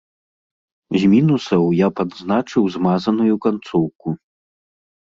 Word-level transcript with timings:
З 1.03 1.09
мінусаў 1.13 1.63
я 1.85 1.91
б 1.93 2.07
адзначыў 2.07 2.63
змазаную 2.79 3.35
канцоўку. 3.47 4.07